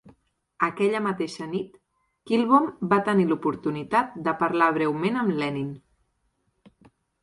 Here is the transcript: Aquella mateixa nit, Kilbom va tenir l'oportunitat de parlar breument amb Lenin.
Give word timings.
Aquella 0.67 1.01
mateixa 1.07 1.47
nit, 1.51 1.75
Kilbom 2.31 2.67
va 2.95 3.01
tenir 3.11 3.29
l'oportunitat 3.29 4.19
de 4.29 4.37
parlar 4.43 4.75
breument 4.81 5.25
amb 5.25 5.41
Lenin. 5.43 5.75